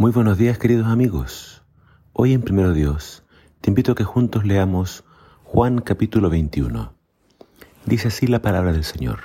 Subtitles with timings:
[0.00, 1.64] Muy buenos días queridos amigos.
[2.12, 3.24] Hoy en Primero Dios
[3.60, 5.02] te invito a que juntos leamos
[5.42, 6.94] Juan capítulo 21.
[7.84, 9.18] Dice así la palabra del Señor.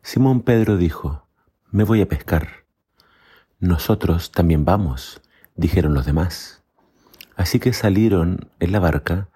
[0.00, 1.28] Simón Pedro dijo,
[1.70, 2.64] me voy a pescar.
[3.60, 5.20] Nosotros también vamos,
[5.56, 6.64] dijeron los demás.
[7.36, 9.28] Así que salieron en la barca,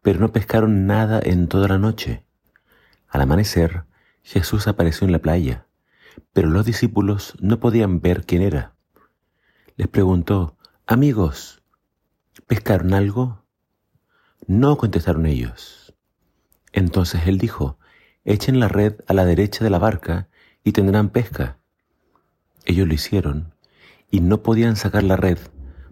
[0.00, 2.24] pero no pescaron nada en toda la noche.
[3.08, 3.82] Al amanecer,
[4.22, 5.66] Jesús apareció en la playa,
[6.32, 8.76] pero los discípulos no podían ver quién era
[9.82, 10.56] les preguntó,
[10.86, 11.60] Amigos,
[12.46, 13.42] ¿pescaron algo?
[14.46, 15.92] No contestaron ellos.
[16.72, 17.80] Entonces él dijo,
[18.24, 20.28] Echen la red a la derecha de la barca
[20.62, 21.58] y tendrán pesca.
[22.64, 23.56] Ellos lo hicieron
[24.08, 25.38] y no podían sacar la red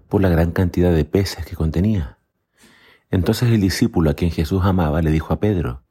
[0.09, 2.17] por la gran cantidad de peces que contenía.
[3.11, 5.83] Entonces el discípulo a quien Jesús amaba le dijo a Pedro,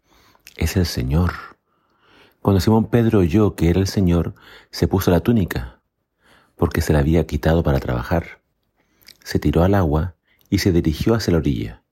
[0.56, 1.34] es el Señor.
[2.42, 4.36] Cuando Simón Pedro oyó que era el Señor,
[4.72, 5.79] se puso la túnica
[6.60, 8.42] porque se la había quitado para trabajar.
[9.24, 10.16] Se tiró al agua
[10.50, 11.84] y se dirigió hacia la orilla.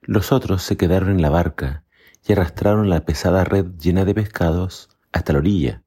[0.00, 1.84] Los otros se quedaron en la barca
[2.26, 5.82] y arrastraron la pesada red llena de pescados hasta la orilla,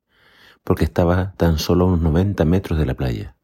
[0.64, 3.36] porque estaba tan solo a unos 90 metros de la playa.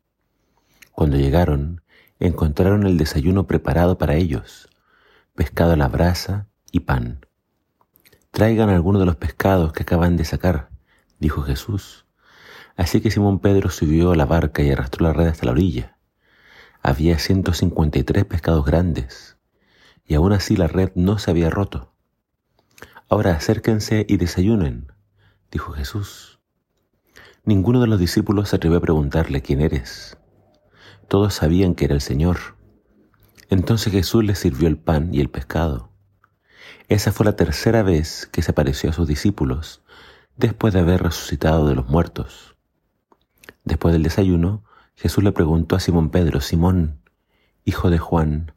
[0.91, 1.81] Cuando llegaron,
[2.19, 4.69] encontraron el desayuno preparado para ellos,
[5.33, 7.25] pescado a la brasa y pan.
[8.29, 10.69] Traigan alguno de los pescados que acaban de sacar,
[11.19, 12.05] dijo Jesús.
[12.81, 15.99] Así que Simón Pedro subió a la barca y arrastró la red hasta la orilla.
[16.81, 19.37] Había 153 pescados grandes,
[20.03, 21.93] y aún así la red no se había roto.
[23.07, 24.91] Ahora acérquense y desayunen,
[25.51, 26.39] dijo Jesús.
[27.45, 30.17] Ninguno de los discípulos se atrevió a preguntarle quién eres.
[31.07, 32.57] Todos sabían que era el Señor.
[33.51, 35.91] Entonces Jesús les sirvió el pan y el pescado.
[36.89, 39.83] Esa fue la tercera vez que se apareció a sus discípulos
[40.35, 42.50] después de haber resucitado de los muertos.
[43.63, 44.63] Después del desayuno,
[44.95, 47.01] Jesús le preguntó a Simón Pedro, Simón,
[47.63, 48.53] hijo de Juan,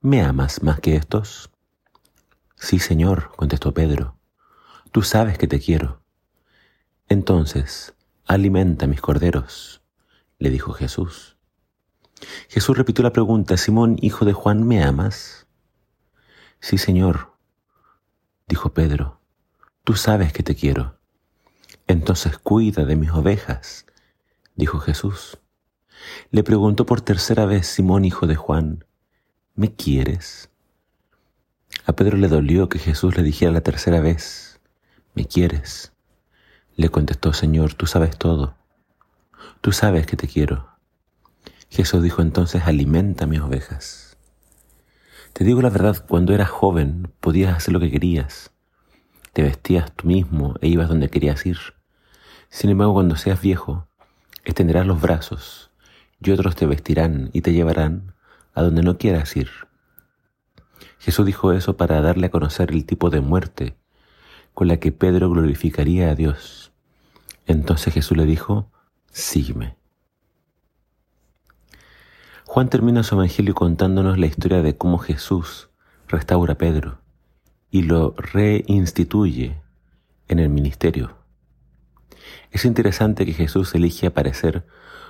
[0.00, 1.50] ¿me amas más que estos?
[2.56, 4.16] Sí, Señor, contestó Pedro,
[4.90, 6.02] tú sabes que te quiero.
[7.08, 7.94] Entonces,
[8.26, 9.82] alimenta mis corderos,
[10.38, 11.36] le dijo Jesús.
[12.48, 15.46] Jesús repitió la pregunta, Simón, hijo de Juan, ¿me amas?
[16.60, 17.32] Sí, Señor,
[18.48, 19.20] dijo Pedro,
[19.84, 20.98] tú sabes que te quiero.
[21.86, 23.86] Entonces cuida de mis ovejas
[24.58, 25.38] dijo Jesús.
[26.30, 28.84] Le preguntó por tercera vez Simón, hijo de Juan,
[29.54, 30.50] ¿me quieres?
[31.86, 34.60] A Pedro le dolió que Jesús le dijera la tercera vez,
[35.14, 35.92] ¿me quieres?
[36.76, 38.56] Le contestó, Señor, tú sabes todo.
[39.60, 40.68] Tú sabes que te quiero.
[41.70, 44.18] Jesús dijo entonces, alimenta mis ovejas.
[45.32, 48.50] Te digo la verdad, cuando eras joven podías hacer lo que querías.
[49.32, 51.58] Te vestías tú mismo e ibas donde querías ir.
[52.48, 53.87] Sin embargo, cuando seas viejo,
[54.50, 55.70] extenderás los brazos
[56.20, 58.14] y otros te vestirán y te llevarán
[58.54, 59.50] a donde no quieras ir.
[60.98, 63.76] Jesús dijo eso para darle a conocer el tipo de muerte
[64.54, 66.72] con la que Pedro glorificaría a Dios.
[67.46, 68.70] Entonces Jesús le dijo,
[69.12, 69.76] sígueme.
[72.44, 75.68] Juan termina su evangelio contándonos la historia de cómo Jesús
[76.08, 76.98] restaura a Pedro
[77.70, 79.60] y lo reinstituye
[80.26, 81.17] en el ministerio.
[82.50, 84.66] Es interesante que Jesús elige aparecer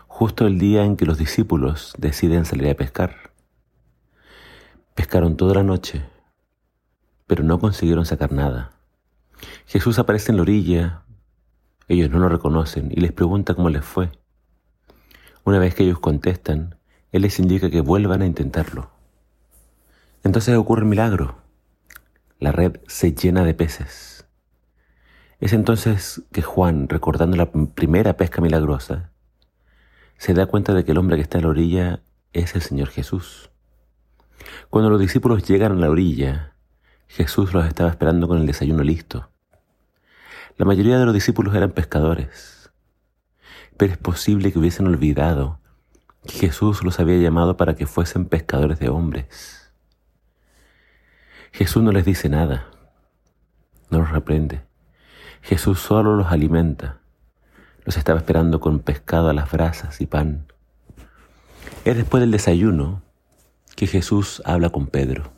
[0.06, 3.32] justo el día en que los discípulos deciden salir a pescar.
[4.94, 6.04] Pescaron toda la noche,
[7.26, 8.72] pero no consiguieron sacar nada.
[9.66, 11.02] Jesús aparece en la orilla,
[11.86, 14.10] ellos no lo reconocen y les pregunta cómo les fue.
[15.44, 16.76] Una vez que ellos contestan,
[17.12, 18.90] Él les indica que vuelvan a intentarlo.
[20.24, 21.36] Entonces ocurre el milagro.
[22.40, 24.17] La red se llena de peces.
[25.40, 29.10] Es entonces que Juan, recordando la primera pesca milagrosa,
[30.16, 32.00] se da cuenta de que el hombre que está en la orilla
[32.32, 33.50] es el Señor Jesús.
[34.68, 36.54] Cuando los discípulos llegan a la orilla,
[37.06, 39.30] Jesús los estaba esperando con el desayuno listo.
[40.56, 42.72] La mayoría de los discípulos eran pescadores,
[43.76, 45.60] pero es posible que hubiesen olvidado
[46.26, 49.72] que Jesús los había llamado para que fuesen pescadores de hombres.
[51.52, 52.66] Jesús no les dice nada,
[53.88, 54.67] no los reprende.
[55.42, 56.98] Jesús solo los alimenta.
[57.84, 60.46] Los estaba esperando con pescado a las brasas y pan.
[61.84, 63.02] Es después del desayuno
[63.76, 65.30] que Jesús habla con Pedro.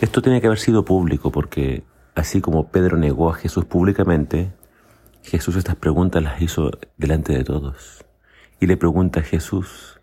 [0.00, 1.84] Esto tiene que haber sido público porque
[2.14, 4.52] así como Pedro negó a Jesús públicamente,
[5.22, 8.04] Jesús estas preguntas las hizo delante de todos.
[8.60, 10.00] Y le pregunta a Jesús,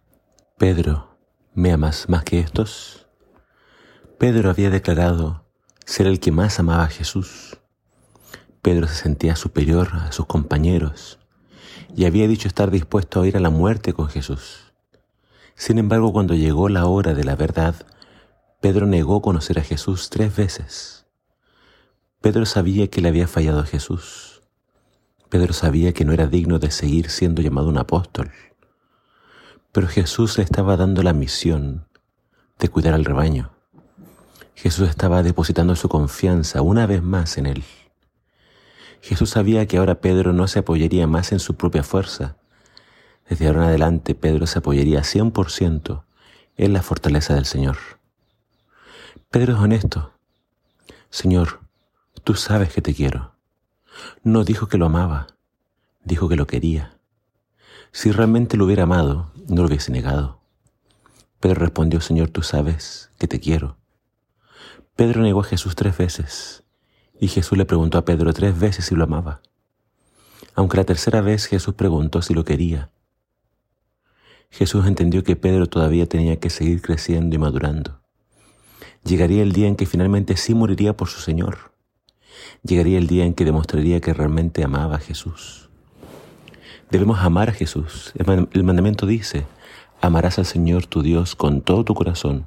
[0.58, 1.18] Pedro,
[1.54, 3.08] ¿me amas más que estos?
[4.18, 5.46] Pedro había declarado
[5.86, 7.59] ser el que más amaba a Jesús.
[8.62, 11.20] Pedro se sentía superior a sus compañeros
[11.96, 14.74] y había dicho estar dispuesto a ir a la muerte con Jesús.
[15.56, 17.76] Sin embargo, cuando llegó la hora de la verdad,
[18.62, 21.06] Pedro negó conocer a Jesús tres veces.
[22.22, 24.42] Pedro sabía que le había fallado a Jesús.
[25.30, 28.32] Pedro sabía que no era digno de seguir siendo llamado un apóstol.
[29.72, 31.88] Pero Jesús le estaba dando la misión
[32.58, 33.52] de cuidar al rebaño.
[34.56, 37.64] Jesús estaba depositando su confianza una vez más en él.
[39.02, 42.38] Jesús sabía que ahora Pedro no se apoyaría más en su propia fuerza,
[43.30, 46.04] desde ahora en adelante Pedro se apoyaría 100%
[46.58, 47.78] en la fortaleza del Señor.
[49.30, 50.14] Pedro es honesto.
[51.10, 51.62] Señor,
[52.24, 53.36] tú sabes que te quiero.
[54.24, 55.28] No dijo que lo amaba,
[56.04, 56.98] dijo que lo quería.
[57.92, 60.42] Si realmente lo hubiera amado, no lo hubiese negado.
[61.40, 63.78] Pedro respondió, Señor, tú sabes que te quiero.
[64.96, 66.64] Pedro negó a Jesús tres veces
[67.20, 69.42] y Jesús le preguntó a Pedro tres veces si lo amaba.
[70.56, 72.90] Aunque la tercera vez Jesús preguntó si lo quería,
[74.50, 78.00] Jesús entendió que Pedro todavía tenía que seguir creciendo y madurando.
[79.04, 81.72] Llegaría el día en que finalmente sí moriría por su Señor.
[82.64, 85.70] Llegaría el día en que demostraría que realmente amaba a Jesús.
[86.90, 88.12] Debemos amar a Jesús.
[88.16, 89.46] El mandamiento dice,
[90.02, 92.46] amarás al Señor tu Dios con todo tu corazón,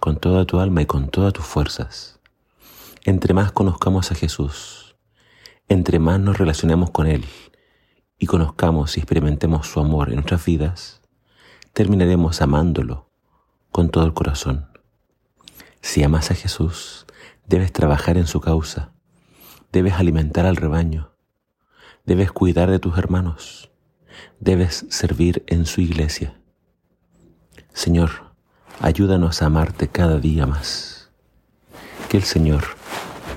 [0.00, 2.13] con toda tu alma y con todas tus fuerzas.
[3.06, 4.96] Entre más conozcamos a Jesús,
[5.68, 7.26] entre más nos relacionemos con Él
[8.18, 11.02] y conozcamos y experimentemos su amor en nuestras vidas,
[11.74, 13.10] terminaremos amándolo
[13.70, 14.68] con todo el corazón.
[15.82, 17.04] Si amas a Jesús,
[17.46, 18.94] debes trabajar en su causa,
[19.70, 21.12] debes alimentar al rebaño,
[22.06, 23.70] debes cuidar de tus hermanos,
[24.40, 26.40] debes servir en su iglesia.
[27.74, 28.32] Señor,
[28.80, 31.10] ayúdanos a amarte cada día más.
[32.08, 32.64] Que el Señor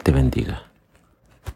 [0.08, 0.67] te bendiga.